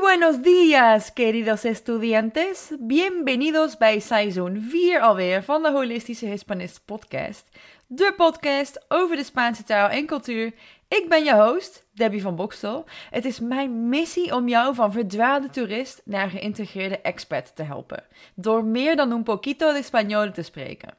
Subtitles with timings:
[0.00, 2.72] buenos días, queridos estudiantes.
[2.78, 7.48] Bienvenidos bij seizoen 4 alweer van de Holistische Hispanist podcast.
[7.86, 10.52] De podcast over de Spaanse taal en cultuur.
[10.88, 12.84] Ik ben je host, Debbie van Bokstel.
[13.10, 18.04] Het is mijn missie om jou van verdwaalde toerist naar geïntegreerde expat te helpen.
[18.34, 20.94] Door meer dan un poquito de español te spreken.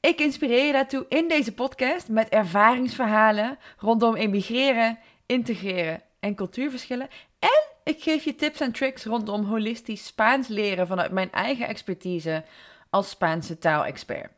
[0.00, 7.08] Ik inspireer je daartoe in deze podcast met ervaringsverhalen rondom emigreren, integreren en cultuurverschillen.
[7.38, 12.44] En ik geef je tips en tricks rondom holistisch Spaans leren vanuit mijn eigen expertise
[12.90, 14.32] als Spaanse taalexpert.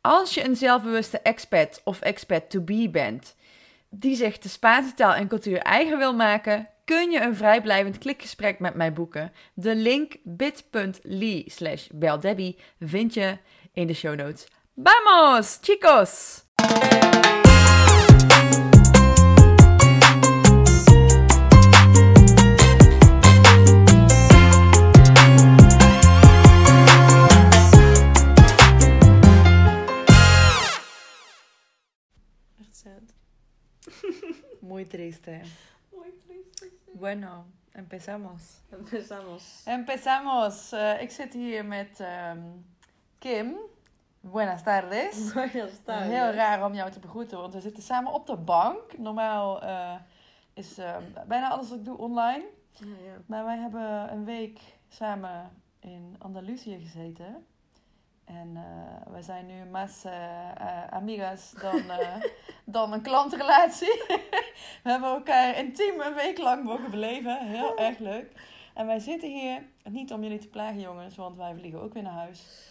[0.00, 3.36] Als je een zelfbewuste expat of expat to be bent,
[3.90, 8.58] die zich de Spaanse taal en cultuur eigen wil maken, kun je een vrijblijvend klikgesprek
[8.58, 9.32] met mij boeken.
[9.54, 13.38] De link bit.ly slash beldebbie vind je
[13.72, 14.46] in de show notes.
[14.74, 16.42] Vamos, chicos!
[35.28, 35.56] Triste.
[35.92, 36.72] Muy triste.
[36.94, 38.62] Bueno, empezamos.
[38.70, 39.62] Empezamos.
[39.66, 40.72] Empezamos.
[41.00, 42.38] Ik zit hier met ehm,
[43.18, 43.56] Kim.
[44.20, 45.32] Buenas tardes.
[45.32, 46.08] Buenas tardes.
[46.08, 48.98] Heel raar om jou te begroeten, want we zitten samen op de bank.
[48.98, 49.94] Normaal eh,
[50.54, 52.44] is eh, bijna alles wat ik doe online.
[52.72, 53.16] Ja, ja.
[53.26, 57.46] Maar wij hebben een week samen in Andalusië gezeten.
[58.28, 62.14] En eh wij zijn nu mas eh, amigas dan, eh,
[62.64, 64.02] dan een klantrelatie.
[64.82, 67.46] we hebben elkaar intiem een week lang mogen beleven.
[67.46, 68.32] Heel erg leuk.
[68.74, 72.02] En wij zitten hier, niet om jullie te plagen jongens, want wij vliegen ook weer
[72.02, 72.66] naar huis.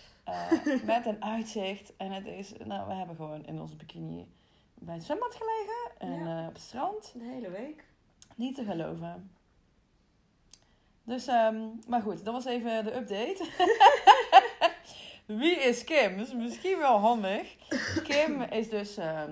[0.83, 1.95] met een uitzicht.
[1.97, 4.27] En het is, nou we hebben gewoon in onze bikini
[4.73, 6.13] bij het zwembad gelegen.
[6.19, 6.47] En Ja.
[6.47, 7.13] op het strand.
[7.13, 7.83] De hele week.
[8.35, 9.31] Niet te geloven.
[11.03, 13.45] Dus, ehm, maar goed, dat was even de update.
[15.27, 16.17] Wie is Kim?
[16.17, 17.55] Dat is misschien wel handig.
[18.03, 19.31] Kim is dus ehm,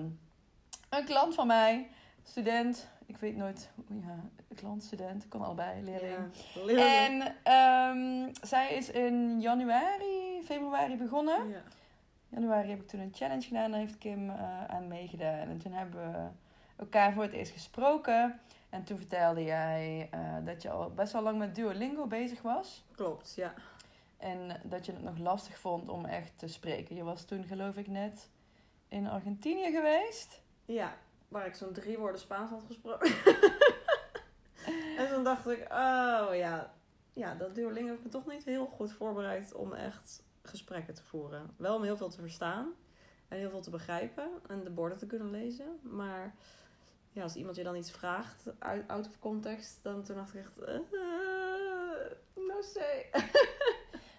[0.90, 1.88] een klant van mij,
[2.22, 2.88] student.
[3.06, 4.20] Ik weet nooit, hoe- ja,
[4.54, 6.16] klant, student, kan allebei, leerling.
[6.66, 7.04] Ja.
[7.06, 11.48] En ehm, zij is in januari, februari begonnen.
[11.48, 11.62] Ja.
[12.28, 13.70] januari heb ik toen een challenge gedaan.
[13.70, 15.48] Daar heeft Kim eh, aan meegedaan.
[15.48, 16.18] En toen hebben we
[16.76, 18.40] elkaar voor het eerst gesproken.
[18.70, 22.84] En toen vertelde jij eh, dat je al best wel lang met Duolingo bezig was.
[22.96, 23.54] Klopt, ja.
[24.16, 26.96] En dat je het nog lastig vond om echt te spreken.
[26.96, 28.30] Je was toen geloof ik net
[28.88, 30.42] in Argentinië geweest.
[30.64, 33.14] Ja, waar ik zo'n drie woorden Spaans had gesproken.
[34.98, 36.74] en toen dacht ik, oh ja,
[37.12, 41.54] ja, dat Duolingo heeft me toch niet heel goed voorbereid om echt gesprekken te voeren.
[41.56, 42.72] Wel om heel veel te verstaan
[43.28, 45.78] en heel veel te begrijpen en de borden te kunnen lezen.
[45.82, 46.34] Maar
[47.10, 50.40] ja, als iemand je dan iets vraagt uit out of context, dan toen dacht ik
[50.40, 50.78] echt, eh,
[52.34, 53.10] no say.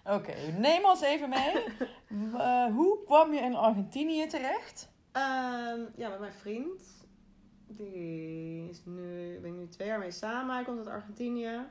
[0.08, 1.54] Oké, neem ons even mee.
[2.38, 4.88] Eh, hoe kwam je in Argentinië terecht?
[5.12, 6.82] Ehm, ja, met mijn vriend.
[7.66, 10.54] Die is nu, ben ik nu twee jaar mee samen.
[10.54, 11.66] Hij komt uit Argentinië.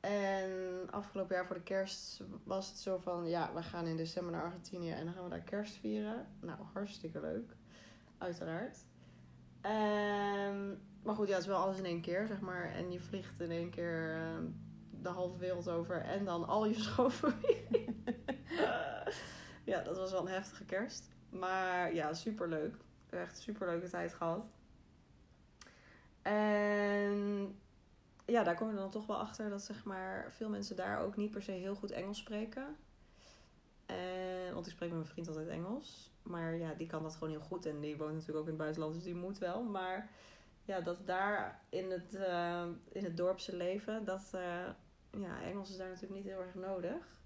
[0.00, 0.50] En
[0.90, 3.28] afgelopen jaar voor de kerst was het zo van...
[3.28, 6.26] Ja, we gaan in december naar Argentinië en dan gaan we daar kerst vieren.
[6.40, 7.56] Nou, hartstikke leuk.
[8.18, 8.78] Uiteraard.
[9.60, 10.68] Ehm,
[11.02, 12.74] maar goed, ja, het is wel alles in één keer, zeg maar.
[12.74, 14.44] En je vliegt in één keer ehm,
[15.02, 16.00] de halve wereld over.
[16.00, 18.02] En dan al je schoonfamilie.
[19.64, 21.10] Ja, dat was wel een heftige kerst.
[21.28, 22.76] Maar ja, superleuk.
[23.10, 24.44] Echt superleuke tijd gehad.
[26.22, 27.58] En
[28.26, 31.16] ja, daar kom je dan toch wel achter dat zeg maar veel mensen daar ook
[31.16, 32.76] niet per se heel goed Engels spreken.
[33.86, 36.12] En, want ik spreek met mijn vriend altijd Engels.
[36.22, 37.66] Maar ja, die kan dat gewoon heel goed.
[37.66, 39.62] En die woont natuurlijk ook in het buitenland, dus die moet wel.
[39.62, 40.10] Maar
[40.64, 44.68] ja, dat daar in het, eh, in het dorpse leven, dat eh,
[45.20, 47.20] ja, Engels is daar natuurlijk niet heel erg nodig.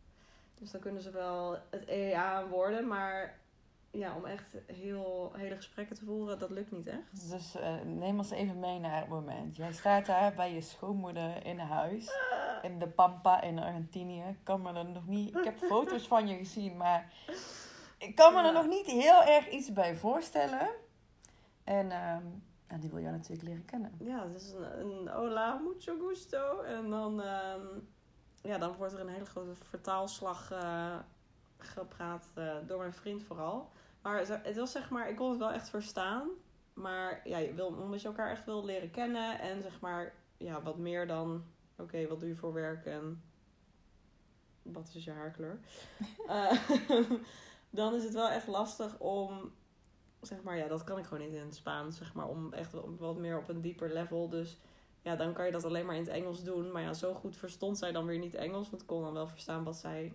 [0.55, 3.39] Dus dan kunnen ze wel het EEA aan worden, maar
[3.91, 7.31] ja, om echt heel, hele gesprekken te voeren, dat lukt niet echt.
[7.31, 9.57] Dus eh, neem ons even mee naar het moment.
[9.57, 12.11] Jij staat daar bij je schoonmoeder in huis.
[12.63, 14.23] In de Pampa in Argentinië.
[14.23, 15.37] Ik kan me er nog niet...
[15.37, 17.13] Ik heb foto's van je gezien, maar...
[17.99, 20.69] Ik kan me er nog niet heel erg iets bij voorstellen.
[21.65, 22.25] En ehm,
[22.69, 23.93] ja, die wil jou natuurlijk leren kennen.
[23.99, 26.61] Ja, het is een, een hola, mucho gusto.
[26.61, 27.67] En dan, ehm,
[28.43, 30.99] ja, dan wordt er een hele grote vertaalslag eh,
[31.59, 33.71] gepraat eh, door mijn vriend vooral.
[34.03, 36.29] Maar het- was zeg maar, ik kon het wel echt verstaan.
[36.75, 39.39] Maar ja, je wil, omdat je elkaar echt wil leren kennen.
[39.41, 41.45] En zeg maar, ja, wat meer dan,
[41.77, 43.23] oké, wat doe je voor werk en
[44.63, 45.59] wat is je haarkleur?
[46.29, 46.69] Eh,
[47.71, 49.53] dan is het wel echt lastig om,
[50.21, 52.73] zeg maar, ja, dat kan ik gewoon niet in het Spaans, zeg maar, om echt
[52.99, 54.29] wat meer op een dieper level.
[54.29, 54.59] Dus
[55.03, 56.73] ja, dan kan je dat alleen maar in het Engels doen.
[56.73, 58.71] Maar ja, zo goed verstond zij dan weer niet Engels.
[58.71, 60.15] Want ik kon dan wel verstaan wat zij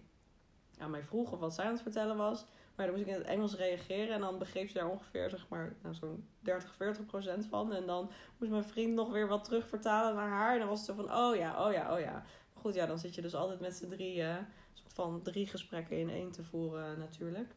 [0.77, 2.45] aan mij vroeg of wat zij aan het vertellen was.
[2.75, 4.15] Maar dan moest ik in het Engels reageren.
[4.15, 7.73] En dan begreep ze daar ongeveer, zeg maar, nou, zo'n 30, 40 procent van.
[7.73, 10.53] En dan moest mijn vriend nog weer wat terug vertalen naar haar.
[10.53, 12.11] En dan was het zo van, oh ja, oh ja, oh ja.
[12.53, 14.47] Maar goed, ja, dan zit je dus altijd met z'n drieën.
[14.73, 17.55] Soort van drie gesprekken in één te voeren natuurlijk.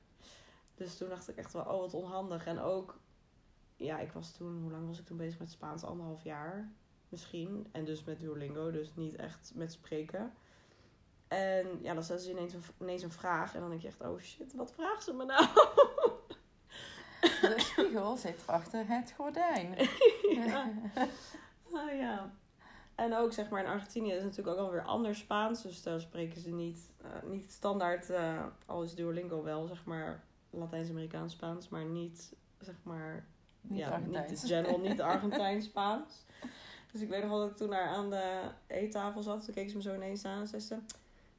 [0.74, 2.46] Dus toen dacht ik echt wel, oh wat onhandig.
[2.46, 2.98] En ook,
[3.76, 5.84] ja, ik was toen, hoe lang was ik toen bezig met Spaans?
[5.84, 6.72] Anderhalf jaar
[7.08, 7.68] misschien.
[7.72, 10.32] En dus met Duolingo, dus niet echt met spreken.
[11.28, 13.54] En ja, dan stelde ze ineens een, ineens een vraag.
[13.54, 15.46] En dan denk je echt, oh shit, wat vraagt ze me nou?
[17.20, 19.74] De spiegel zit achter het gordijn.
[20.44, 20.72] ja.
[21.70, 22.32] Oh, ja.
[22.94, 25.62] En ook zeg maar in Argentinië is het natuurlijk ook alweer anders Spaans.
[25.62, 30.24] Dus daar spreken ze niet, uh, niet standaard, uh, al is Duolingo wel zeg maar
[30.58, 33.26] Latijns-Amerikaans Spaans, maar niet zeg maar
[33.60, 34.30] Niet ja, Argentijns.
[34.30, 36.24] niet general, niet Argentijns Spaans.
[36.92, 39.44] Dus ik weet nog wel dat ik toen daar aan de eettafel zat.
[39.44, 40.78] Toen keek ze me zo ineens aan en zei ze...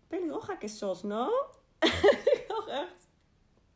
[0.07, 1.29] Pelirroja que sos, no?
[2.35, 3.07] ik dacht echt...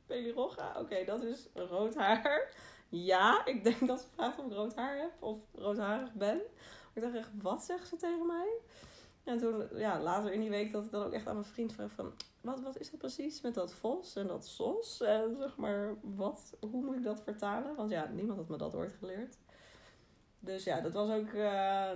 [0.06, 0.75] Pelirroja?
[0.80, 2.53] Oké, dat is rood haar.
[2.89, 5.12] Ja, ik denk dat ze vraagt of ik rood haar heb.
[5.19, 6.38] Of roodharig ben.
[6.38, 8.50] Maar ik dacht echt, wat zegt ze tegen mij?
[9.24, 11.74] En toen, ja, later in die week dat ik dan ook echt aan mijn vriend
[11.74, 12.13] vroeg van...
[12.41, 15.01] Wat, wat is dat precies met dat vos en dat sos?
[15.01, 17.75] En zeg maar, wat, hoe moet ik dat vertalen?
[17.75, 19.38] Want ja, niemand had me dat ooit geleerd.
[20.39, 21.27] Dus ja, dat was ook...
[21.33, 21.91] eh,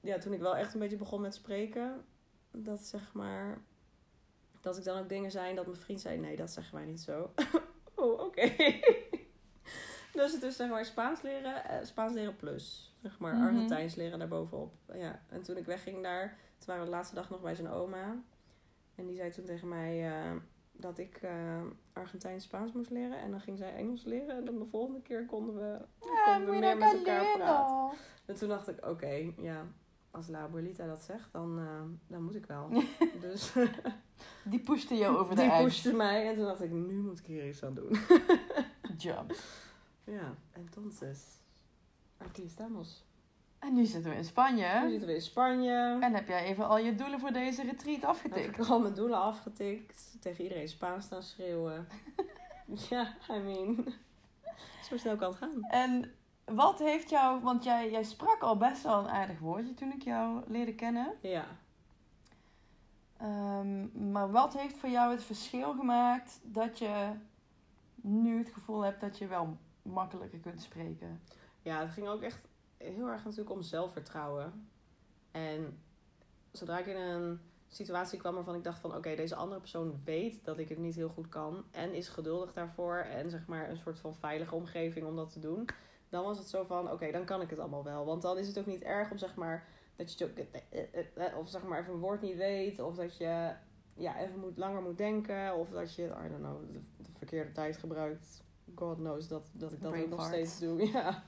[0.00, 2.04] ja, toen ik wel echt een beetje begon met spreken...
[2.50, 3.62] Dat zeg maar...
[4.60, 6.18] Dat ik dan ook dingen zei dat mijn vriend zei...
[6.18, 7.32] Nee, dat zeggen wij niet zo.
[7.94, 8.52] oh, oké.
[10.12, 12.94] dus het is zeg maar Spaans leren, eh, Spaans leren plus.
[13.02, 13.44] Zeg maar Mhm.
[13.44, 14.72] Argentijns leren daarbovenop.
[14.92, 16.28] Ja, en toen ik wegging daar...
[16.58, 18.22] Toen waren we de laatste dag nog bij zijn oma.
[18.94, 20.10] En die zei toen tegen mij...
[20.10, 20.32] eh,
[20.76, 21.62] dat ik eh
[21.92, 23.18] Argentijns Spaans moest leren.
[23.18, 24.36] En dan ging zij Engels leren.
[24.36, 25.78] En dan de volgende keer konden we,
[26.24, 27.98] konden we meer met elkaar praten.
[28.24, 29.66] En toen dacht ik, oké, ja,
[30.10, 32.68] als La Abuelita dat zegt, dan, eh, dan moet ik wel.
[33.20, 33.52] dus
[34.44, 36.28] Die pushte je over de die pushte mij.
[36.28, 37.96] En toen dacht ik, nu moet ik hier iets aan doen.
[38.98, 39.32] Jump.
[40.16, 41.38] ja, entonces,
[42.18, 43.04] aquí estamos.
[43.64, 44.86] En nu zitten we in Nu Spanje.
[44.90, 45.98] zitten we in Spanje.
[46.00, 48.58] En heb jij even al je doelen voor deze retreat Heb afgetikt?
[48.58, 50.16] ik al mijn doelen afgetikt.
[50.20, 51.86] Tegen iedereen Spaans staan schreeuwen.
[52.90, 53.84] ja, I mean,
[54.88, 55.64] zo snel kan het gaan.
[55.68, 56.12] En
[56.44, 60.02] wat heeft jou, want jij, jij sprak al best wel een aardig woordje toen ik
[60.02, 61.14] jou leerde kennen.
[61.20, 61.44] Ja.
[63.16, 67.10] Ehm, maar wat heeft voor jou het verschil gemaakt dat je
[67.94, 71.20] nu het gevoel hebt dat je wel makkelijker kunt spreken?
[71.62, 72.48] Ja, het ging ook echt
[72.92, 74.68] heel erg natuurlijk om zelfvertrouwen.
[75.30, 75.78] En
[76.52, 78.96] zodra ik in een situatie kwam waarvan ik dacht van...
[78.96, 81.64] oké, deze andere persoon weet dat ik het niet heel goed kan...
[81.70, 85.40] en is geduldig daarvoor en zeg maar een soort van veilige omgeving om dat te
[85.40, 85.68] doen...
[86.08, 88.04] dan was het zo van, oké, dan kan ik het allemaal wel.
[88.04, 89.66] Want dan is het ook niet erg om zeg maar...
[89.96, 90.36] dat je het
[91.32, 92.80] ook- of zeg maar even een woord niet weet...
[92.80, 93.52] of dat je
[93.94, 95.54] ja, even moet, langer moet denken...
[95.54, 98.42] of dat je, I don't know, de, de verkeerde tijd gebruikt...
[98.74, 100.86] God knows dat, dat ik dat Brain ook nog steeds doe.
[100.92, 101.22] Ja.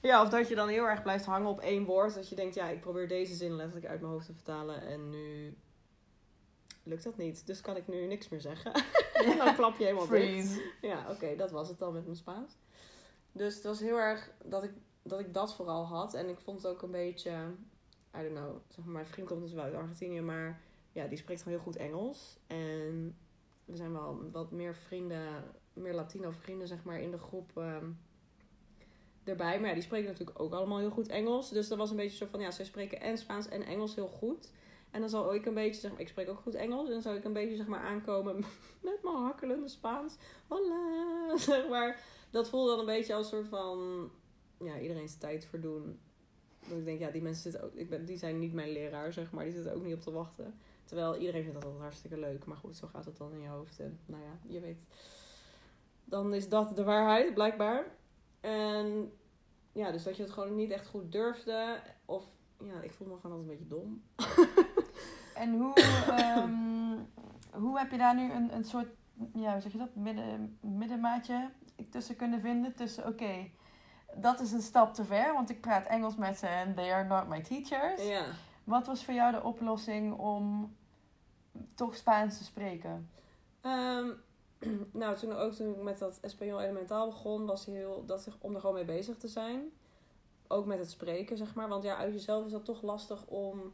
[0.00, 2.14] Ja, of dat je dan heel erg blijft hangen op één woord.
[2.14, 4.86] Dat je denkt, ja, ik probeer deze zin letterlijk uit mijn hoofd te vertalen.
[4.86, 5.56] En nu
[6.82, 7.46] lukt dat niet.
[7.46, 8.72] Dus kan ik nu niks meer zeggen.
[9.30, 10.22] en dan klap je helemaal dicht.
[10.22, 10.62] Freeze.
[10.80, 12.56] Ja, oké, dat was het dan met mijn Spaans.
[13.32, 14.72] Dus het was heel erg dat ik,
[15.02, 16.14] dat ik dat vooral had.
[16.14, 17.30] En ik vond het ook een beetje,
[18.18, 20.60] I don't know, zeg maar, mijn vriend komt dus wel uit Argentinië, maar
[20.92, 22.38] ja, die spreekt gewoon heel goed Engels.
[22.46, 23.16] En
[23.64, 27.90] we zijn wel wat meer vrienden, meer Latino vrienden, zeg maar, in de groep ehm,
[29.28, 29.58] erbij.
[29.58, 31.50] Maar ja, die spreken natuurlijk ook allemaal heel goed Engels.
[31.50, 34.08] Dus dat was een beetje zo van, ja, zij spreken en Spaans en Engels heel
[34.08, 34.50] goed.
[34.90, 36.86] En dan zal ik een beetje, zeg ik spreek ook goed Engels.
[36.86, 38.36] En dan zou ik een beetje, zeg maar, aankomen
[38.82, 40.16] met mijn hakkelende Spaans.
[40.46, 42.00] Hola, zeg maar.
[42.30, 44.10] Dat voelde dan een beetje als een soort van,
[44.58, 45.98] ja, iedereen's tijd verdoen.
[46.68, 49.12] Dat ik denk, ja, die mensen zitten ook, ik ben, die zijn niet mijn leraar,
[49.12, 49.44] zeg maar.
[49.44, 50.58] Die zitten ook niet op te wachten.
[50.84, 52.44] Terwijl iedereen vindt dat altijd hartstikke leuk.
[52.44, 53.80] Maar goed, zo gaat het dan in je hoofd.
[53.80, 54.78] En nou ja, je weet.
[56.04, 57.96] Dan is dat de waarheid, blijkbaar.
[58.46, 59.12] En
[59.72, 61.80] ja, dus dat je het gewoon niet echt goed durfde.
[62.04, 62.24] Of
[62.64, 64.02] ja, ik voel me gewoon altijd een beetje dom.
[65.34, 65.74] En hoe,
[66.08, 66.96] ehm,
[67.62, 68.88] hoe heb je daar nu een, een soort,
[69.34, 71.50] ja, hoe zeg je dat, midden, middenmaatje
[71.90, 72.74] tussen kunnen vinden?
[72.74, 73.50] Tussen, oké,
[74.14, 77.04] dat is een stap te ver, want ik praat Engels met ze en they are
[77.04, 78.06] not my teachers.
[78.06, 78.24] Ja.
[78.64, 80.76] Wat was voor jou de oplossing om
[81.74, 83.10] toch Spaans te spreken?
[83.60, 84.08] Ehm,
[84.92, 88.54] nou, toen, ook toen ik met dat Espanol Elementaal begon, was heel dat zich om
[88.54, 89.72] er gewoon mee bezig te zijn.
[90.48, 91.68] Ook met het spreken, zeg maar.
[91.68, 93.72] Want ja, uit jezelf is dat toch lastig om.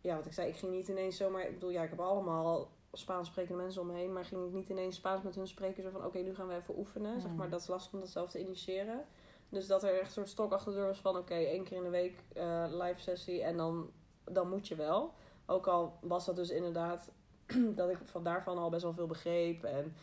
[0.00, 1.46] Ja, wat ik zei, ik ging niet ineens zomaar.
[1.46, 4.68] Ik bedoel, ja, ik heb allemaal Spaans sprekende mensen om me maar ging ik niet
[4.68, 5.82] ineens Spaans met hun spreken.
[5.82, 7.20] Zo van: oké, nu gaan we even oefenen.
[7.20, 9.04] Zeg maar, dat is lastig om dat zelf te initiëren.
[9.48, 11.16] Dus dat er echt een soort stok achter de deur was van...
[11.16, 13.90] Oké, één keer in de week eh, live sessie en dan,
[14.24, 15.12] dan moet je wel.
[15.46, 17.10] Ook al was dat dus inderdaad
[17.76, 19.64] dat ik van daarvan al best wel veel begreep.
[19.64, 19.94] En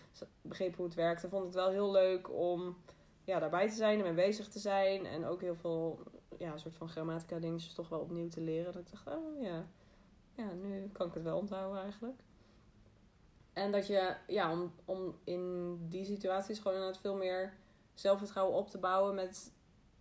[0.41, 1.29] begreep hoe het werkte.
[1.29, 2.77] Vond het wel heel leuk om
[3.23, 5.05] ja, daarbij te zijn en mee bezig te zijn.
[5.05, 5.99] En ook heel veel
[6.37, 8.73] ja, soort van grammatica dingetjes toch wel opnieuw te leren.
[8.73, 9.65] Dat ik dacht, oh ja,
[10.33, 12.19] ja, nu kan ik het wel onthouden eigenlijk.
[13.53, 17.53] En dat je, ja, om, om in die situaties gewoon inderdaad veel meer
[17.93, 19.51] zelfvertrouwen op te bouwen met,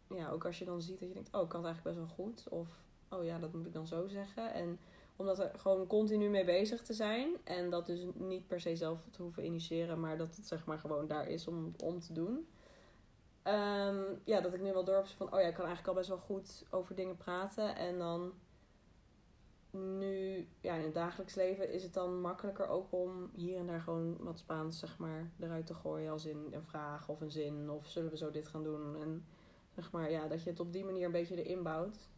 [0.09, 2.09] ja, ook als je dan ziet dat je denkt, oh, ik kan het eigenlijk best
[2.09, 2.49] wel goed.
[2.49, 2.69] Of,
[3.09, 4.53] oh ja, dat moet ik dan zo zeggen.
[4.53, 4.79] En
[5.17, 7.37] om dat er gewoon continu mee bezig te zijn.
[7.45, 10.79] En dat dus niet per se zelf te hoeven initiëren, maar dat het zeg maar
[10.79, 12.49] gewoon daar is om, om te doen.
[13.43, 15.95] Ehm, ja, dat ik nu wel door heb van, oh ja, ik kan eigenlijk al
[15.95, 17.77] best wel goed over dingen praten.
[17.77, 18.33] En dan
[19.71, 23.81] nu, ja, in het dagelijks leven is het dan makkelijker ook om hier en daar
[23.81, 26.11] gewoon wat Spaans, zeg maar, eruit te gooien.
[26.11, 28.97] Als in een vraag of een zin of zullen we zo dit gaan doen.
[28.97, 29.27] En
[29.75, 32.09] zeg maar, ja, dat je het op die manier een beetje erin bouwt.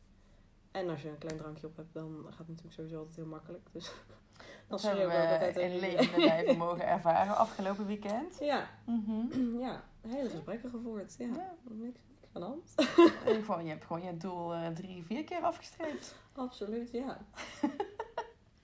[0.78, 3.26] En als je een klein drankje op hebt, dan gaat het natuurlijk sowieso altijd heel
[3.26, 3.66] makkelijk.
[3.72, 3.92] Dus
[4.68, 8.36] dat hebben we altijd in levende lijven mogen ervaren afgelopen weekend.
[8.40, 8.68] Ja,
[9.66, 11.14] ja hele gesprekken gevoerd.
[11.18, 11.54] Ja, ja.
[11.68, 12.74] Niks, niks aan de hand.
[13.66, 16.14] je hebt gewoon je doel uh, drie, vier keer afgestreept.
[16.34, 17.18] Absoluut, ja.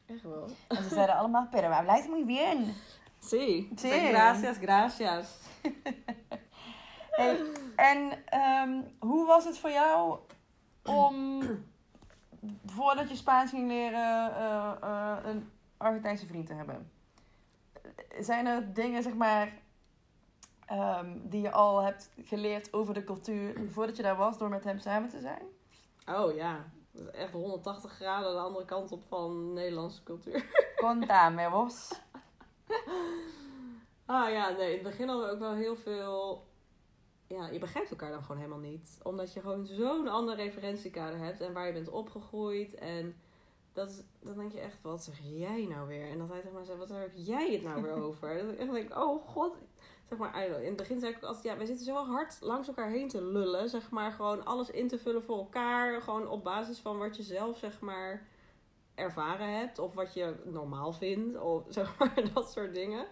[0.06, 0.48] Echt wel.
[0.68, 2.74] En ze zeiden allemaal, pero habláis muy bien.
[3.18, 3.72] Sí.
[3.76, 3.88] sí.
[3.88, 5.38] Gracias, gracias.
[7.10, 7.40] hey,
[7.76, 8.12] en
[8.68, 10.18] um, hoe was het voor jou
[10.84, 11.40] om,
[12.66, 16.90] voordat je Spaans ging leren, uh, uh, een Argentijnse vriend te hebben?
[18.18, 19.62] Zijn er dingen, zeg maar,
[20.72, 24.64] um, die je al hebt geleerd over de cultuur voordat je daar was, door met
[24.64, 25.42] hem samen te zijn?
[26.06, 26.64] Oh ja,
[27.12, 30.46] echt 180 graden de andere kant op van Nederlandse cultuur.
[30.76, 32.00] Contame vos.
[34.06, 36.46] ah ja, nee, in het begin hadden we ook wel heel veel...
[37.26, 38.98] Ja, je begrijpt elkaar dan gewoon helemaal niet.
[39.02, 42.74] Omdat je gewoon zo'n ander referentiekader hebt en waar je bent opgegroeid.
[42.74, 43.14] En
[43.72, 46.08] dat is, dan denk je echt, wat zeg jij nou weer?
[46.08, 48.38] En dat hij tegen mij zei, wat heb jij het nou weer over?
[48.38, 49.56] dat ik echt denk, oh god,
[50.08, 52.68] zeg maar, in het begin zei ik ook altijd, ja, wij zitten zo hard langs
[52.68, 53.68] elkaar heen te lullen.
[53.68, 56.02] Zeg maar, gewoon alles in te vullen voor elkaar.
[56.02, 58.26] Gewoon op basis van wat je zelf, zeg maar,
[58.94, 59.78] ervaren hebt.
[59.78, 61.40] Of wat je normaal vindt.
[61.40, 63.06] Of zeg maar, dat soort dingen.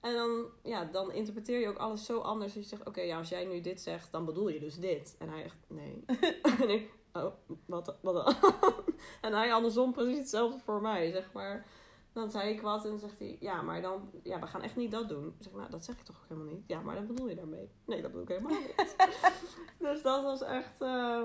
[0.00, 2.54] En dan, ja, dan interpreteer je ook alles zo anders.
[2.54, 5.16] Dat je zegt, oké, ja, als jij nu dit zegt, dan bedoel je dus dit.
[5.18, 6.04] En hij echt, nee.
[6.60, 7.32] en ik, oh,
[7.66, 8.34] wat, wat dan?
[9.30, 11.66] en hij andersom precies hetzelfde voor mij, zeg maar.
[12.12, 14.76] Dan zei ik wat en dan zegt hij, ja, maar dan, ja, we gaan echt
[14.76, 15.26] niet dat doen.
[15.26, 16.64] Ik zeg, nou, dat zeg ik toch ook helemaal niet.
[16.66, 17.70] Ja, maar dat bedoel je daarmee.
[17.84, 18.96] Nee, dat bedoel ik helemaal niet.
[19.78, 21.22] dus dat was echt, uh,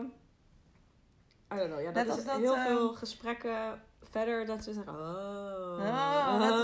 [1.54, 4.94] I don't know, ja, dat, is dat, heel uh, veel gesprekken verder dat ze zeggen,
[4.94, 5.78] oh.
[5.80, 6.55] oh, oh.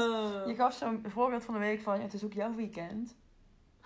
[0.51, 3.15] Je gaf zo'n voorbeeld van de week van, ja, het is ook jouw weekend.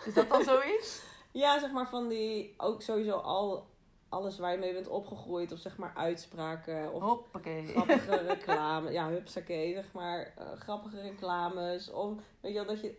[0.06, 1.04] Is dat dan zoiets?
[1.32, 3.74] ja, zeg maar van die, ook sowieso al
[4.10, 5.52] alles waar je mee bent opgegroeid.
[5.52, 6.94] Of zeg maar uitspraken.
[6.94, 7.68] Of Hoppakee.
[7.68, 8.92] grappige reclame.
[8.92, 10.34] ja, hupsakee, zeg maar.
[10.40, 11.92] Uh, grappige reclames.
[11.92, 12.96] Of weet je wel, dat je...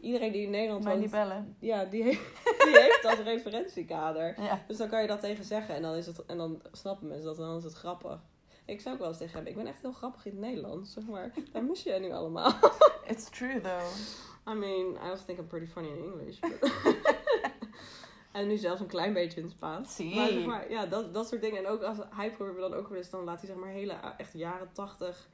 [0.00, 1.10] Iedereen die in Nederland woont...
[1.10, 1.56] bellen.
[1.60, 2.20] Ja, die, heeft,
[2.64, 4.42] die heeft dat referentiekader.
[4.42, 4.64] Ja.
[4.66, 5.74] Dus dan kan je dat tegen zeggen.
[5.74, 7.38] En dan, is het, en dan snappen mensen dat.
[7.38, 8.20] En dan is het grappig.
[8.68, 9.52] Ik zou ook wel eens tegen hebben.
[9.52, 10.92] Ik ben echt heel grappig in het Nederlands.
[10.92, 11.32] Zeg maar.
[11.52, 12.52] Daar mis je nu allemaal.
[13.06, 13.96] It's true though.
[14.48, 16.38] I mean, I also think I'm pretty funny in English.
[16.38, 16.72] But...
[18.32, 19.98] En nu zelfs een klein beetje in het Spaans.
[19.98, 21.58] Maar, zeg maar ja, dat, dat soort dingen.
[21.58, 23.94] En ook als hij probeert dan ook wel eens, dan laat hij zeg maar hele
[24.16, 25.28] echt jaren tachtig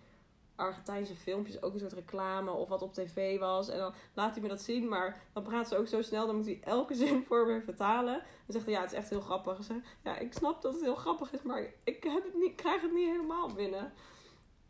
[0.57, 3.69] Argentijnse filmpjes, ook een soort reclame of wat op tv was.
[3.69, 6.37] En dan laat hij me dat zien, maar dan praat ze ook zo snel, dan
[6.37, 8.15] moet hij elke zin voor me vertalen.
[8.15, 9.65] En zegt hij, ja, het is echt heel grappig.
[9.65, 12.83] Zeg, ja, ik snap dat het heel grappig is, maar ik heb het niet, krijg
[12.83, 13.93] het niet helemaal binnen.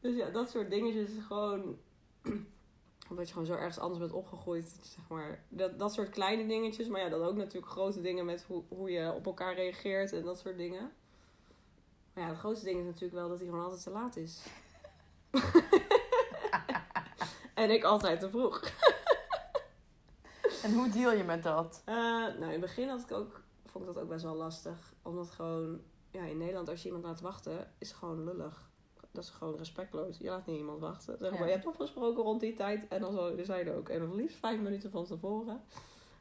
[0.00, 1.78] Dus ja, dat soort dingetjes is gewoon
[3.10, 4.78] omdat je gewoon zo ergens anders bent opgegroeid.
[4.82, 5.44] Zeg maar.
[5.48, 6.88] dat, dat soort kleine dingetjes.
[6.88, 10.24] Maar ja, dan ook natuurlijk grote dingen met hoe, hoe je op elkaar reageert en
[10.24, 10.92] dat soort dingen.
[12.12, 14.46] Maar ja, het grootste ding is natuurlijk wel dat hij gewoon altijd te laat is.
[17.54, 18.62] en ik altijd te vroeg.
[20.62, 21.82] en hoe deal je met dat?
[21.88, 24.92] Uh, nou, in het begin had ik ook, vond ik dat ook best wel lastig.
[25.02, 28.72] Omdat gewoon, ja, in Nederland als je iemand laat wachten, is gewoon lullig
[29.14, 30.18] dat is gewoon respectloos.
[30.18, 31.16] Je laat niet iemand wachten.
[31.20, 33.88] Zeg maar, Je hebt afgesproken rond die tijd en dan zijn ook.
[33.88, 35.60] En nog liefst vijf minuten van tevoren.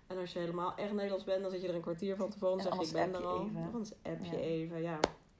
[0.07, 2.57] En als je helemaal echt Nederlands bent, dan zit je er een kwartier van tevoren
[2.57, 3.45] en zeg je ik ben er al.
[3.45, 3.69] Even.
[3.73, 4.99] Anders app je even, ja.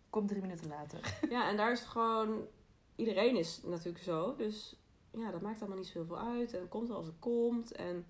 [0.10, 1.18] Kom drie minuten later.
[1.30, 2.48] Ja, en daar is het gewoon...
[2.96, 4.36] Iedereen is natuurlijk zo.
[4.36, 4.76] Dus
[5.12, 6.54] ja, dat maakt allemaal niet zoveel uit.
[6.54, 7.72] En het komt wel als het komt.
[7.72, 8.06] En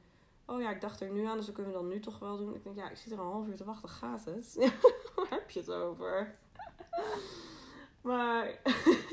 [0.45, 2.37] oh ja, ik dacht er nu aan, dus dan kunnen we dan nu toch wel
[2.37, 2.55] doen.
[2.55, 3.89] Ik denk, ja, ik zit er een half uur te wachten.
[3.89, 4.55] Gaat het?
[5.15, 6.35] Waar heb je het over?
[8.01, 8.61] Maar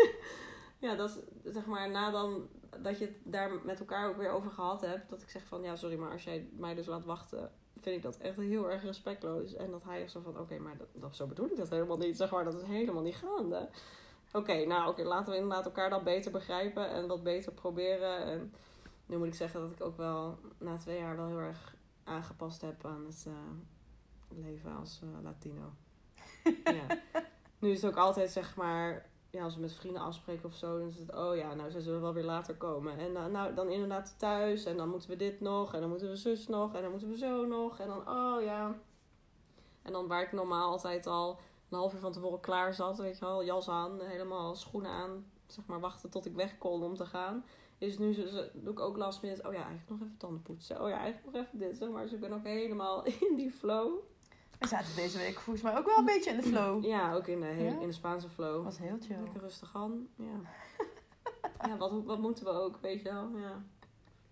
[0.79, 2.49] ja, dat zeg maar na dan
[2.79, 5.11] dat je het daar met elkaar ook weer over gehad hebt.
[5.11, 8.03] Dat ik zeg van ja, sorry, maar als jij mij dus laat wachten vind ik
[8.03, 9.55] dat echt heel erg respectloos.
[9.55, 12.17] En dat hij zo van, oké, maar dat, dat, zo bedoel ik dat helemaal niet.
[12.17, 13.69] Zeg maar, dat is helemaal niet gaande.
[14.33, 18.25] Oké, nou oké, laten we inderdaad elkaar dat beter begrijpen en wat beter proberen.
[18.25, 18.55] En
[19.07, 22.61] nu moet ik zeggen dat ik ook wel na twee jaar wel heel erg aangepast
[22.61, 23.33] heb aan het eh,
[24.29, 25.73] leven als uh, Latino.
[26.65, 26.99] ja.
[27.59, 30.79] Nu is het ook altijd zeg maar, ja, als we met vrienden afspreken of zo,
[30.79, 32.99] dan is het, oh ja, nou ze zullen wel weer later komen.
[32.99, 36.09] En dan, nou, dan inderdaad thuis en dan moeten we dit nog en dan moeten
[36.09, 37.79] we zus nog en dan moeten we zo nog.
[37.79, 38.79] En dan, oh ja.
[39.83, 43.19] En dan waar ik normaal altijd al een half uur van tevoren klaar zat, weet
[43.19, 46.95] je wel, jas aan, helemaal schoenen aan, zeg maar wachten tot ik weg kon om
[46.97, 47.45] te gaan.
[47.79, 48.15] Is nu
[48.53, 50.83] doe ik ook last met, oh ja, eigenlijk nog even tanden poetsen.
[50.83, 52.03] Oh ja, eigenlijk nog even dit, zeg maar.
[52.03, 53.93] Dus ik ben ook helemaal in die flow.
[54.59, 56.85] We zaten deze week volgens mij ook wel een beetje in de flow.
[56.85, 58.65] Ja, ook in de, in de Spaanse flow.
[58.65, 59.21] was heel chill.
[59.21, 60.41] Lekker rustig aan, ja.
[61.69, 63.29] ja, wat, wat moeten we ook, weet je wel.
[63.37, 63.63] Ja.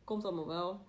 [0.05, 0.81] Komt allemaal wel.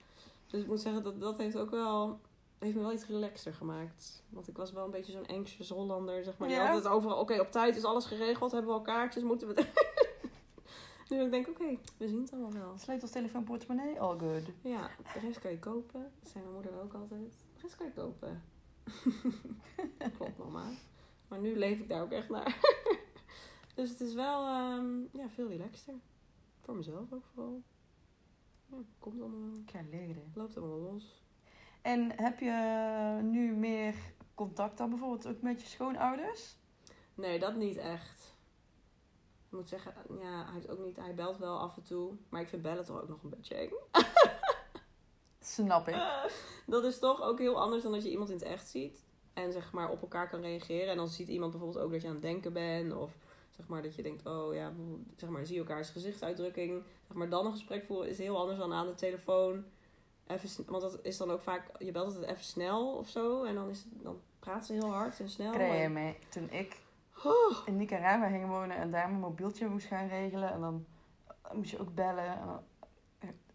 [0.47, 2.19] Dus ik moet zeggen, dat, dat heeft ook wel
[2.59, 4.23] heeft me wel iets relaxter gemaakt.
[4.29, 6.49] Want ik was wel een beetje zo'n anxious Hollander, zeg maar.
[6.49, 6.61] Ja.
[6.61, 9.65] Die altijd overal, oké, op tijd is alles geregeld, hebben we al kaartjes, moeten we...
[11.09, 12.77] nu ik denk, oké, we zien het allemaal wel.
[12.77, 14.43] Sleutels, telefoon, portemonnee, all good.
[14.61, 16.11] Ja, de rest kan je kopen.
[16.19, 17.31] Dat zei mijn moeder ook altijd.
[17.53, 18.43] De rest kan je kopen.
[20.17, 20.69] Klopt, mama.
[21.27, 22.59] Maar nu leef ik daar ook echt naar.
[23.75, 25.93] dus het is wel um, ja, veel relaxter.
[26.61, 27.63] Voor mezelf ook vooral.
[28.65, 29.51] Ja, komt allemaal.
[29.65, 30.31] Ja, leren.
[30.33, 31.18] Loopt allemaal los.
[31.81, 33.95] En heb je nu meer
[34.35, 36.55] contact dan bijvoorbeeld ook met je schoonouders?
[37.13, 38.35] Nee, dat niet echt.
[39.49, 42.13] Ik moet zeggen, ja, hij, is ook niet, hij belt wel af en toe.
[42.29, 43.71] Maar ik vind bellen toch ook nog een beetje eng.
[45.39, 45.95] Snap ik.
[46.65, 49.03] dat is toch ook heel anders dan dat je iemand in het echt ziet.
[49.33, 50.89] En zeg maar op elkaar kan reageren.
[50.89, 52.93] En dan ziet iemand bijvoorbeeld ook dat je aan het denken bent.
[52.93, 53.11] Of
[53.49, 54.73] zeg maar dat je denkt, oh ja,
[55.17, 56.83] zeg maar, zie je elkaars gezichtsuitdrukking.
[57.07, 59.65] Zeg maar dan een gesprek voeren is heel anders dan aan de telefoon
[60.29, 63.43] even, want dat is dan ook vaak, je belt het even snel of zo.
[63.43, 65.51] En dan, is het, dan praat ze heel hard en snel.
[65.51, 66.81] Krijg je mee, toen ik
[67.23, 67.57] oh.
[67.65, 70.51] in Nicaragua ging wonen en daar mijn mobieltje moest gaan regelen.
[70.51, 70.85] En dan
[71.53, 72.39] moest je ook bellen.
[72.39, 72.61] En dan,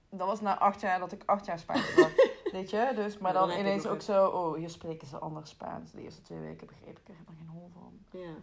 [0.09, 2.13] dat was na acht jaar dat ik acht jaar Spaans was.
[2.53, 2.93] weet je?
[2.95, 5.93] Dus, maar dan, ineens ook zo, oh, hier spreken ze anders Spaans.
[5.93, 8.21] De eerste twee weken begreep ik er helemaal geen hol van.
[8.21, 8.35] Ja.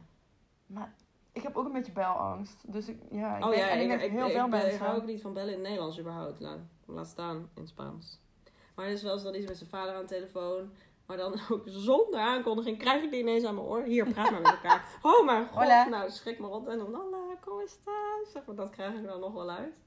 [0.66, 0.94] Maar
[1.32, 2.74] ik heb ook een beetje belangst.
[2.74, 4.74] Dus ik, ja, ik oh, ja, ik, ik, heel veel mensen.
[4.74, 6.40] Ik hou ook niet van bellen in het Nederlands überhaupt.
[6.40, 8.21] Laat, laat staan in Spaans.
[8.82, 10.72] Maar is wel eens dan iets met zijn vader aan de telefoon.
[11.06, 13.84] Maar dan ook zonder aankondiging krijg ik die ineens aan mijn oor.
[13.84, 14.86] Hier, praat maar met elkaar.
[15.02, 15.56] Oh mijn god.
[15.56, 15.88] Hola.
[15.88, 16.68] Nou, schrik me rond.
[16.68, 18.32] En dan, hola, ¿cómo estás?
[18.32, 19.80] Zeg maar, dat krijg ik dan nog wel uit.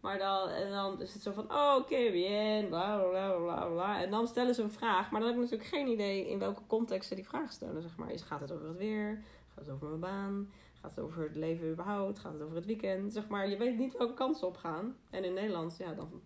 [0.00, 3.66] Maar dan, en dan is het zo van, oh, oké, okay, bien, bla, bla, bla,
[3.66, 4.02] bla.
[4.02, 5.10] En dan stellen ze een vraag.
[5.10, 7.96] Maar dan heb ik natuurlijk geen idee in welke context ze die vraag stellen, zeg
[7.96, 8.18] maar.
[8.18, 9.22] Gaat het over het weer?
[9.54, 10.52] Gaat het over mijn baan?
[10.80, 12.18] Gaat het over het leven überhaupt?
[12.18, 13.12] Gaat het over het weekend?
[13.12, 14.96] Zeg maar, je weet niet welke kansen op gaan.
[15.10, 16.22] En in Nederland, ja, dan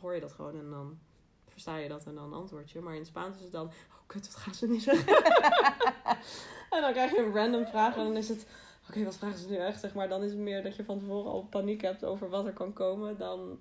[0.00, 0.98] hoor je dat gewoon en dan
[1.58, 2.80] versta je dat en dan antwoord je.
[2.80, 5.16] Maar in het Spaans is het dan, oh kut, wat gaan ze nu zeggen?
[6.74, 8.46] en dan krijg je een random vraag en dan is het,
[8.88, 9.80] oké, wat vragen ze nu echt?
[9.80, 12.46] Zeg maar, dan is het meer dat je van tevoren al paniek hebt over wat
[12.46, 13.58] er kan komen, dan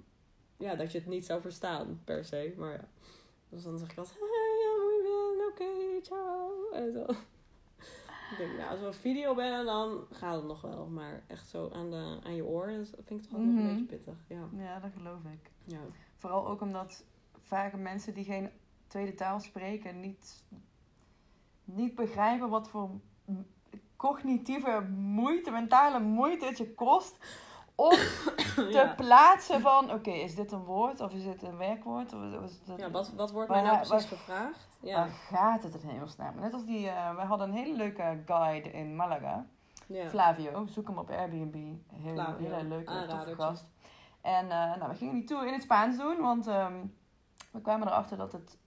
[0.58, 2.54] ja, dat je het niet zou verstaan per se.
[2.58, 2.88] Maar ja,
[3.50, 6.70] dus dan zeg ik altijd, ja, muy bien, oké, ciao.
[6.72, 7.06] En zo.
[8.32, 10.86] Ik denk, ja, als we een video bellen, dan gaat het nog wel.
[10.86, 13.66] Maar echt zo aan, de, aan je oor, dat vind ik toch altijd nog een
[13.66, 13.68] mhm.
[13.68, 14.16] beetje pittig.
[14.28, 14.50] Ja.
[14.58, 15.52] ja, dat geloof ik.
[15.64, 15.80] Ja.
[16.18, 17.04] Vooral ook omdat
[17.48, 18.50] vaak mensen die geen
[18.88, 20.44] tweede taal spreken niet,
[21.64, 22.90] niet begrijpen wat voor
[23.96, 27.18] cognitieve moeite, mentale moeite het je kost
[27.76, 27.92] om
[28.76, 32.14] te plaatsen van, oké, is dit een woord of is dit een werkwoord?
[32.14, 34.68] Of is ja, wat, wat wordt mij nou precies gevraagd?
[34.80, 34.96] Ja.
[34.96, 36.40] Waar gaat het in hemelsnaam?
[36.40, 39.46] Net als die, uh, we hadden een hele leuke guide in Malaga.
[39.88, 40.08] Ja.
[40.08, 41.56] Flavio, zoek hem op Airbnb.
[41.94, 43.68] Heel, hele leuke, gast.
[44.22, 46.94] En uh, nou, we gingen die tour in het Spaans doen, want um,
[47.58, 48.58] we kwamen erachter dat het,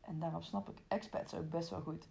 [0.00, 2.08] en daarom snap ik expats ook best wel goed,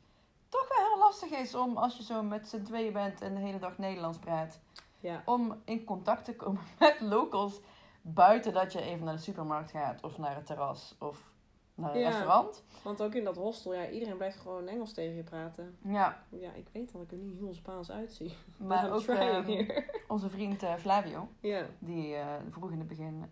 [0.50, 3.40] toch wel heel lastig is om als je zo met z'n tweeën bent en de
[3.40, 4.60] hele dag Nederlands praat,
[5.00, 5.22] ja.
[5.26, 7.60] om in contact te komen met locals
[8.02, 11.32] buiten dat je even naar de supermarkt gaat of naar het terras of
[11.76, 12.64] naar een restaurant.
[12.84, 15.78] Want ook in dat hostel, ja, iedereen blijft gewoon Engels tegen je praten.
[15.82, 16.24] Ja.
[16.30, 18.34] Ja, ik weet dat ik er niet heel Spaans uitzie.
[18.58, 19.70] Maar ook uh,
[20.08, 21.66] onze vriend uh, Flavio, ja.
[21.80, 23.26] die uh, vroeg in het begin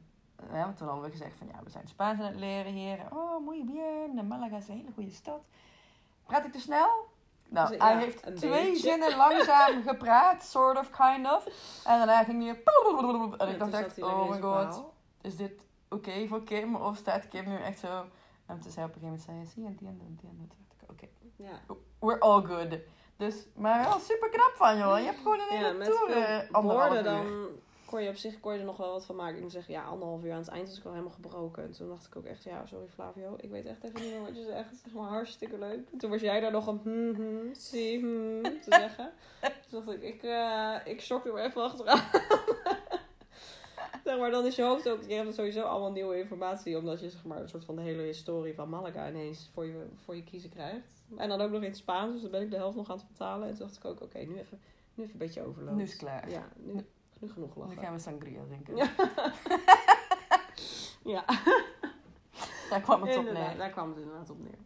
[0.52, 3.00] ja, toen hadden we gezegd van ja, we zijn Spaans aan het leren hier.
[3.14, 4.28] Oh, muy bien.
[4.28, 5.42] Malaga is een hele goede stad.
[6.26, 7.08] Praat ik te snel?
[7.50, 11.46] Nou, dus, hij heeft twee zinnen langzaam gepraat, sort of, kind of.
[11.86, 12.64] En daarna ging hij...
[13.38, 14.84] En ik dacht echt, oh my god,
[15.22, 16.76] is dit oké voor Kim?
[16.76, 18.06] Of staat Kim nu echt zo...
[18.46, 20.44] En toen zei op een gegeven moment, zei zie, entiendo, entiendo.
[20.48, 22.80] Toen dacht ik, oké, we're all good.
[23.18, 24.98] Dus, maar wel super knap van, joh.
[24.98, 26.64] Je hebt gewoon een hele ja, tour.
[26.64, 27.26] woorden dan
[27.86, 29.36] kon je op zich kon je er nog wel wat van maken.
[29.36, 31.64] Ik moet zeggen, ja, anderhalf uur aan het eind was ik al helemaal gebroken.
[31.64, 34.22] En toen dacht ik ook echt, ja, sorry Flavio, ik weet echt even niet meer
[34.22, 34.76] wat je zegt.
[34.84, 35.90] Zeg maar hartstikke leuk.
[35.98, 39.12] Toen was jij daar nog een hmm, hmm, zie, hmm, te zeggen.
[39.42, 42.04] Toen dacht ik, ik, eh ik shock er maar even achteraan.
[44.06, 46.78] zeg maar, dan is je hoofd ook, je hebt sowieso allemaal nieuwe informatie.
[46.78, 49.86] Omdat je zeg maar een soort van de hele historie van Malaga ineens voor je,
[49.96, 51.04] voor je kiezen krijgt.
[51.16, 52.98] En dan ook nog in het Spaans, dus dan ben ik de helft nog aan
[52.98, 53.48] het vertalen.
[53.48, 54.60] En toen dacht ik ook, oké, nu, even,
[54.94, 55.76] nu even een beetje overlopen.
[55.76, 56.30] Nu is het klaar.
[56.30, 56.86] Ja, nu,
[57.26, 57.76] nu genoeg lachen.
[57.76, 58.76] Dan gaan we sangria drinken.
[58.76, 58.90] Ja.
[61.04, 61.26] ja,
[62.70, 63.58] Daar kwam het op inderdaad, neer.
[63.58, 64.58] daar kwam het inderdaad op neer.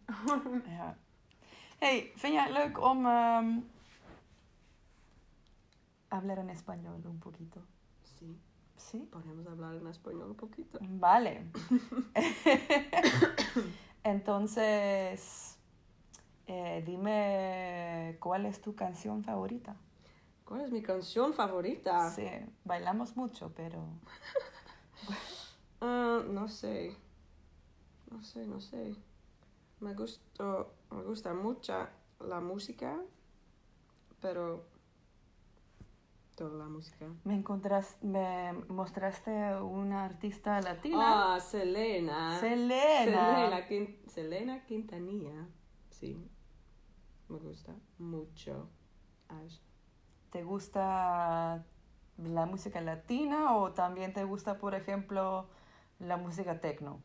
[0.76, 0.96] Ja.
[1.78, 3.06] Hey, vind jij het leuk om...
[3.06, 3.48] ehm
[6.08, 7.60] hablar en español un poquito?
[8.02, 8.40] Sí,
[8.76, 8.98] Sí?
[9.10, 10.78] podemos hablar en español un poquito.
[10.98, 11.42] Vale.
[14.02, 15.56] Entonces,
[16.46, 19.76] eh, dime cuál es tu canción favorita.
[20.50, 22.10] ¿Cuál es mi canción favorita?
[22.10, 22.26] Sí,
[22.64, 23.86] bailamos mucho, pero...
[25.80, 26.96] Ah, no sé.
[28.10, 28.96] No sé, no sé.
[29.78, 31.86] Me gusta, me gusta mucho
[32.18, 33.00] la música,
[34.20, 34.66] pero
[36.34, 37.06] toda la música.
[37.22, 39.30] Me, encontras, me mostraste
[39.62, 41.36] una artista latina.
[41.36, 42.40] Ah, Selena.
[42.40, 43.04] Selena.
[43.04, 45.46] Selena, Quin- Selena Quintanilla.
[45.90, 46.28] Sí.
[47.28, 48.68] Me gusta mucho.
[49.28, 49.60] a ella.
[50.30, 51.64] ¿Te gusta
[52.18, 55.48] la música latina o también te gusta, por ejemplo,
[55.98, 57.02] la música techno?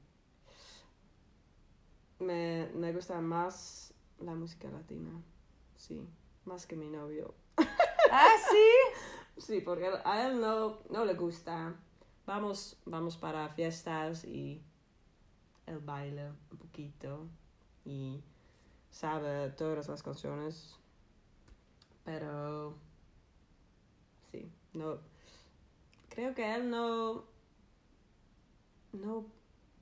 [2.20, 5.12] Me, me gusta más la música latina.
[5.76, 6.08] Sí.
[6.46, 7.34] Más que mi novio.
[8.12, 9.42] Ah, sí.
[9.42, 11.74] Sí, porque a él no, no le gusta.
[12.28, 14.62] Vamos, vamos para fiestas y
[15.66, 17.28] él baila un poquito
[17.84, 18.24] y
[18.92, 20.80] sabe todas las canciones.
[22.04, 22.78] Pero
[24.76, 25.00] no.
[26.10, 27.26] Creo que él no,
[28.94, 29.26] no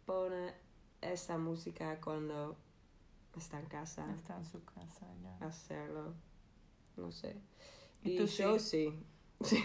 [0.05, 0.53] pone
[1.01, 2.55] esa música cuando
[3.37, 5.45] está en casa Está en su casa ya.
[5.47, 6.13] hacerlo.
[6.97, 7.35] No sé.
[8.03, 9.03] ¿Y Y, tú yo sí?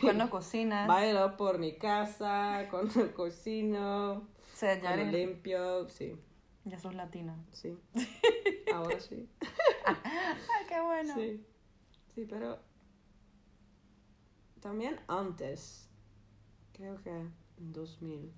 [0.00, 4.22] Cuando cocinas, Bailo por mi casa, cuando cocino, o
[4.54, 6.16] sea, ya, cuando eres- limpio, sí,
[6.64, 7.36] ya sos latina.
[7.52, 7.78] sí.
[8.74, 9.28] Ahora sí.
[9.86, 11.14] Ay, qué bueno.
[11.14, 11.44] Sí.
[12.14, 12.58] Sí, pero
[14.60, 15.88] también antes,
[16.72, 18.32] creo que en 2000.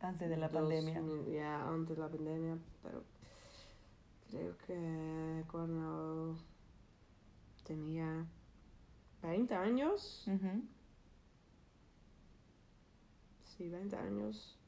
[0.00, 1.00] Antes de la pandemia.
[1.00, 3.02] 2000, Ya, antes de la pandemia, pero
[4.30, 6.36] creo que cuando
[7.64, 8.26] tenía
[9.22, 10.26] 20 años,
[13.44, 14.58] sí, 20 años,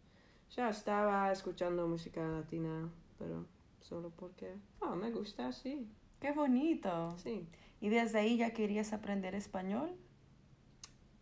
[0.50, 3.44] ya estaba escuchando música latina, pero
[3.80, 5.86] solo porque, ah, me gusta, sí,
[6.20, 7.14] Qué bonito.
[7.18, 7.46] sí.
[7.80, 9.96] ¿Y desde ahí ya querías aprender español?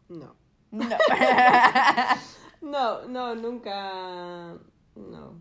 [0.09, 0.37] No.
[0.71, 0.97] No.
[2.61, 4.59] No, no, nunca,
[4.97, 5.35] no.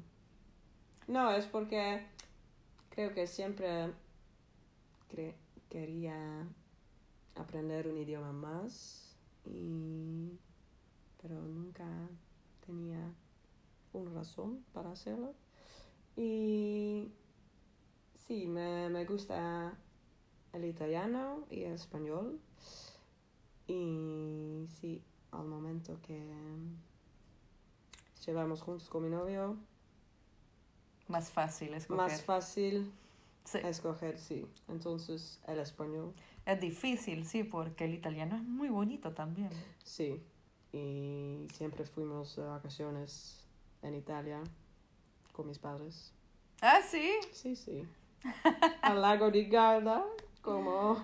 [1.07, 2.05] No, es porque
[2.89, 3.93] creo que siempre
[5.09, 5.35] cre-
[5.69, 6.47] quería
[7.35, 10.39] aprender un idioma más, y,
[11.21, 11.85] pero nunca
[12.65, 13.13] tenía
[13.93, 15.35] una razón para hacerlo.
[16.17, 17.11] Y
[18.15, 19.77] sí, me, me gusta
[20.53, 22.39] el italiano y el español.
[23.67, 26.21] Y sí, al momento que
[28.25, 29.57] llevamos juntos con mi novio,
[31.07, 31.97] Más fácil escoger.
[32.05, 32.91] más fácil
[33.45, 33.57] Sí.
[33.63, 34.47] escoger, sí.
[34.69, 36.13] Entonces, el español,
[36.45, 39.49] Es difícil, sí, porque el italiano es muy bonito también.
[39.83, 40.21] sí.
[40.75, 43.45] Y siempre fuimos de vacaciones
[43.83, 44.41] en Italia
[45.31, 46.11] con mis padres.
[46.61, 47.11] Ah, sí.
[47.31, 47.87] Sí, sí.
[48.81, 50.03] Al lago di Garda,
[50.43, 51.03] como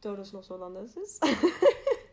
[0.00, 1.20] todos los holandeses.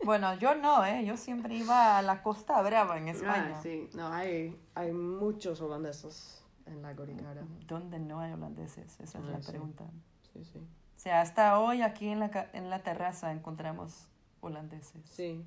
[0.04, 1.04] Bueno, yo no, ¿eh?
[1.04, 3.56] Yo siempre iba a la Costa Brava en España.
[3.58, 7.42] Ah, sí, no, hay, hay muchos holandeses en lago di Garda.
[7.66, 9.00] ¿Dónde no hay holandeses?
[9.00, 9.50] Esa es Ah, la sí.
[9.50, 9.84] pregunta.
[10.32, 10.60] Sí, sí.
[10.60, 14.06] O sea, hasta hoy aquí en la, en la terraza encontramos
[14.42, 15.02] holandeses.
[15.10, 15.44] Sí.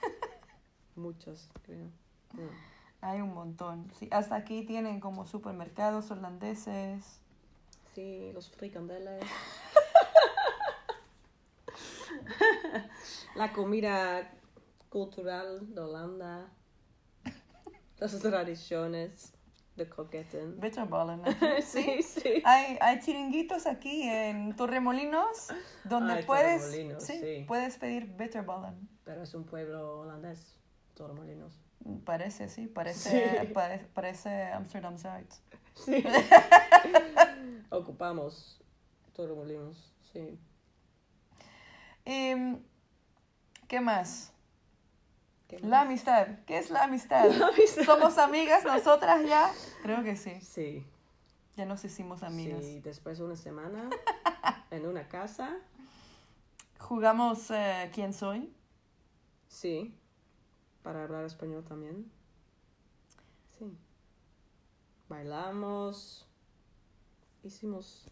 [0.96, 1.90] Muchos, creo.
[2.32, 2.48] No.
[3.02, 3.92] Hay un montón.
[3.98, 7.20] Sí, hasta aquí tienen como supermercados holandeses.
[7.94, 9.22] Sí, los frikandeles.
[13.34, 14.32] La comida
[14.88, 16.50] cultural de Holanda.
[17.98, 19.32] Las tradiciones
[19.76, 20.60] de croquetten.
[20.60, 21.22] Bitterballen.
[21.62, 22.42] Sí, sí.
[22.44, 25.48] Hay, hay chiringuitos aquí en Torremolinos
[25.84, 27.44] donde Ay, puedes, Torremolinos, sí, sí.
[27.48, 28.88] puedes pedir bitterballen.
[29.04, 30.58] Pero es un pueblo holandés,
[30.94, 31.58] Torremolinos.
[32.04, 33.46] Parece, sí, parece, Sí.
[33.54, 34.96] pare- parece Amsterdam.
[35.74, 36.04] Sí.
[37.70, 38.60] Ocupamos
[39.14, 40.38] Torremolinos, sí.
[42.04, 42.60] Em,
[43.68, 44.32] ¿Qué más?
[45.48, 46.26] ¿Qué La amistad.
[46.46, 47.30] ¿Qué es la amistad?
[47.38, 47.84] La amistad.
[47.84, 49.50] ¿Somos amigas nosotras ya?
[49.82, 50.40] Creo que sí.
[50.40, 50.86] Sí.
[51.56, 52.64] Ya nos hicimos amigas.
[52.64, 53.90] Sí, después de una semana
[54.70, 55.56] en una casa.
[56.78, 58.52] Jugamos eh, ¿Quién soy?
[59.48, 59.94] Sí.
[60.82, 62.10] Para hablar español también.
[63.58, 63.76] Sí.
[65.08, 66.26] Bailamos.
[67.44, 68.10] Hicimos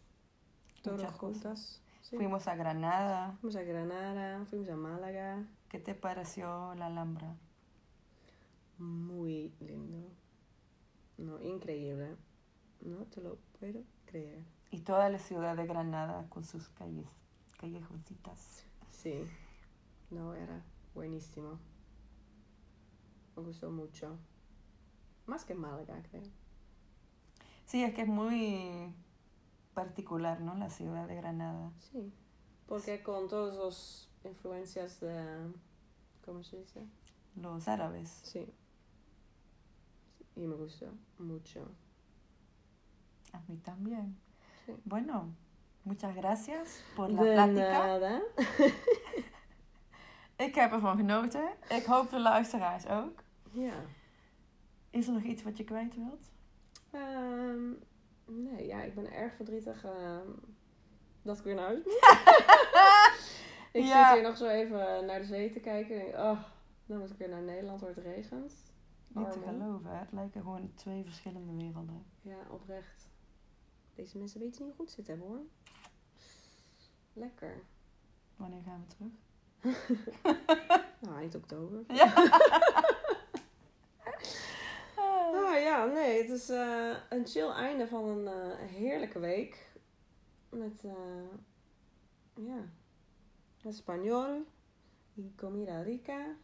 [0.82, 1.80] todo juntas.
[2.10, 2.16] Sí.
[2.16, 3.36] Fuimos a Granada.
[3.40, 5.46] Fuimos a Granada, fuimos a Málaga.
[5.68, 7.36] ¿Qué te pareció la Alhambra?
[8.78, 10.10] Muy lindo.
[11.18, 12.16] No, increíble.
[12.80, 14.44] No te lo puedo creer.
[14.72, 17.08] Y toda la ciudad de Granada con sus calles,
[17.58, 18.64] callejoncitas.
[18.90, 19.24] Sí.
[20.10, 21.60] No, era buenísimo.
[23.36, 24.18] Me gustó mucho.
[25.26, 26.24] Más que Málaga, creo.
[27.66, 28.92] Sí, es que es muy
[29.84, 30.54] particular, ¿no?
[30.54, 31.72] La ciudad de Granada.
[31.78, 32.12] Sí.
[32.66, 35.52] Porque con todas las influencias de...
[36.24, 36.86] ¿Cómo se dice?
[37.36, 38.08] Los árabes.
[38.22, 38.46] Sí.
[40.36, 40.86] Y me gustó
[41.18, 41.68] mucho.
[43.32, 44.16] A mí también.
[44.66, 44.74] Sí.
[44.84, 45.34] Bueno,
[45.84, 47.86] muchas gracias por la de plática.
[47.86, 48.20] nada.
[50.46, 51.48] Ik heb ervan genoten.
[51.68, 53.22] Ik hoop de luisteraars ook.
[53.50, 53.72] Ja.
[54.90, 56.30] Is er nog iets wat je kwijt wilt?
[56.90, 57.72] Ehm,
[58.30, 60.28] nee, ja, ik ben erg verdrietig ehm,
[61.22, 61.94] dat ik weer naar huis moet.
[63.82, 64.08] ik Ja.
[64.08, 66.00] zit hier nog zo even naar de zee te kijken.
[66.14, 66.42] En oh,
[66.86, 68.54] dan moet ik weer naar Nederland waar het regent.
[69.08, 69.96] Niet te geloven, hè?
[69.98, 72.04] het lijken gewoon twee verschillende werelden.
[72.22, 73.08] Ja, oprecht.
[73.94, 75.40] Deze mensen weten niet hoe goed ze het hebben hoor.
[77.12, 77.62] Lekker.
[78.36, 79.12] Wanneer gaan we terug?
[81.00, 81.84] Nou, eind oktober.
[81.88, 82.12] Ja.
[85.34, 89.72] Ah ja, nee, het is eh, een chill einde van een eh, heerlijke week.
[90.50, 91.28] Met, eh
[92.34, 92.64] ja,
[93.64, 94.46] español
[95.16, 96.36] y comida rica.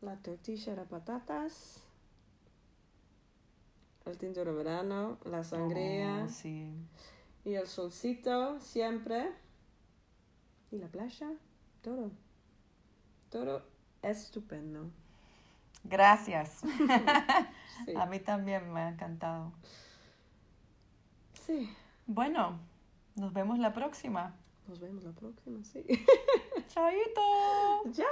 [0.00, 1.84] La tortilla de patatas.
[4.04, 6.72] El tinto de verano, la sangría Oh, sí.
[7.44, 9.32] y el solcito siempre.
[10.70, 11.32] Y la playa,
[11.82, 12.10] todo.
[13.28, 13.62] Todo
[14.02, 14.90] estupendo.
[15.82, 16.60] Gracias.
[17.86, 17.94] Sí.
[17.96, 19.52] A mí también me ha encantado.
[21.46, 21.74] sí.
[22.06, 22.58] Bueno,
[23.14, 24.34] nos vemos la próxima.
[24.66, 25.82] Nos vemos la próxima, sí.
[26.68, 27.92] Chaito!
[27.92, 28.06] Ciao!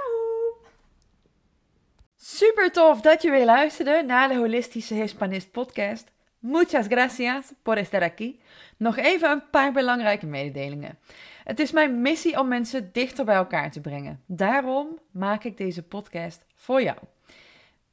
[2.15, 6.11] Super tof dat je weer luisterde naar de Holistische Hispanist podcast.
[6.39, 8.39] Muchas gracias por estar aquí.
[8.77, 10.99] Nog even een paar belangrijke mededelingen.
[11.43, 14.23] Het is mijn missie om mensen dichter bij elkaar te brengen.
[14.25, 16.97] Daarom maak ik deze podcast voor jou.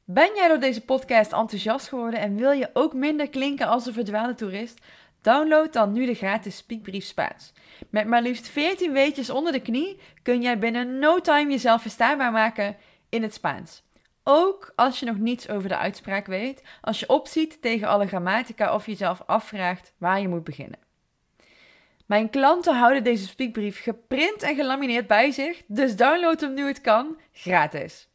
[0.09, 3.93] Ben jij door deze podcast enthousiast geworden en wil je ook minder klinken als een
[3.93, 4.79] verdwaalde toerist?
[5.21, 7.53] Download dan nu de gratis Speakbrief Spaans.
[7.89, 12.31] Met maar liefst 14 weetjes onder de knie kun jij binnen no time jezelf verstaanbaar
[12.31, 12.75] maken
[13.09, 13.83] in het Spaans.
[14.23, 18.73] Ook als je nog niets over de uitspraak weet, als je opziet tegen alle grammatica
[18.73, 20.79] of jezelf afvraagt waar je moet beginnen.
[22.05, 26.81] Mijn klanten houden deze speakbrief geprint en gelamineerd bij zich, dus download hem nu het
[26.81, 28.07] kan, gratis.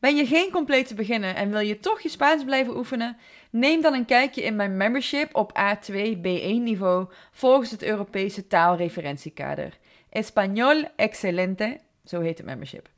[0.00, 3.16] Ben je geen complete beginner en wil je toch je Spaans blijven oefenen?
[3.50, 9.78] Neem dan een kijkje in mijn membership op A2 B1 niveau volgens het Europese taalreferentiekader.
[10.08, 12.88] Español Excelente, zo heet het membership.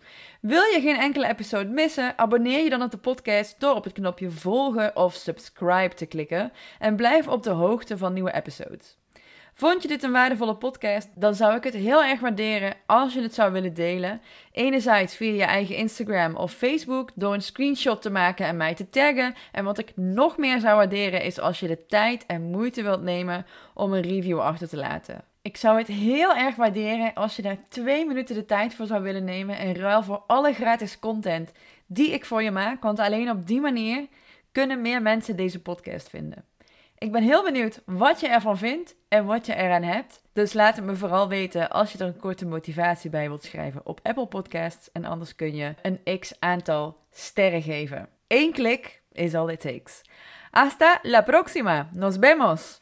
[0.41, 2.19] Wil je geen enkele episode missen?
[2.19, 6.53] Abonneer je dan op de podcast door op het knopje volgen of subscribe te klikken
[6.79, 8.97] en blijf op de hoogte van nieuwe episodes.
[9.55, 11.09] Vond je dit een waardevolle podcast?
[11.15, 14.21] Dan zou ik het heel erg waarderen als je het zou willen delen.
[14.53, 18.89] Enerzijds via je eigen Instagram of Facebook door een screenshot te maken en mij te
[18.89, 19.35] taggen.
[19.53, 23.03] En wat ik nog meer zou waarderen is als je de tijd en moeite wilt
[23.03, 25.25] nemen om een review achter te laten.
[25.43, 29.03] Ik zou het heel erg waarderen als je daar twee minuten de tijd voor zou
[29.03, 31.53] willen nemen in ruil voor alle gratis content
[31.87, 32.83] die ik voor je maak.
[32.83, 34.07] Want alleen op die manier
[34.53, 36.45] kunnen meer mensen deze podcast vinden.
[37.03, 40.23] Ik ben heel benieuwd wat je ervan vindt en wat je eraan hebt.
[40.33, 43.81] Dus laat het me vooral weten als je er een korte motivatie bij wilt schrijven
[43.85, 44.93] op Apple Podcasts.
[44.93, 48.09] En anders kun je een x aantal sterren geven.
[48.27, 50.03] Eén klik is all it takes.
[50.51, 51.89] Hasta la próxima.
[51.93, 52.81] Nos vemos.